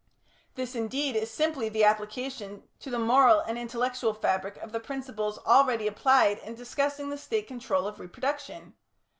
This, 0.55 0.73
indeed, 0.73 1.15
is 1.15 1.29
simply 1.29 1.69
the 1.69 1.83
application 1.83 2.63
to 2.79 2.89
the 2.89 2.97
moral 2.97 3.39
and 3.41 3.55
intellectual 3.55 4.15
fabric 4.15 4.57
of 4.57 4.71
the 4.71 4.79
principles 4.79 5.37
already 5.45 5.85
applied 5.85 6.39
in 6.39 6.55
discussing 6.55 7.11
the 7.11 7.19
State 7.19 7.45
control 7.47 7.85
of 7.85 7.99
reproduction 7.99 8.55
(in 8.55 8.57
Chapter 8.57 8.65
the 8.65 8.71
Sixth, 8.71 8.79
section 8.79 8.99
2). 8.99 9.07